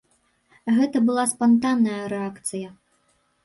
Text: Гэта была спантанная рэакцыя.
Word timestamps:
Гэта 0.77 0.97
была 1.11 1.27
спантанная 1.35 2.03
рэакцыя. 2.17 2.69